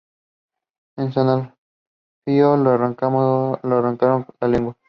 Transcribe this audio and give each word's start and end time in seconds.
A 0.97 1.11
San 1.11 1.27
Alfio 1.29 2.57
le 2.57 2.69
arrancaron 2.71 4.25
la 4.41 4.47
lengua. 4.47 4.75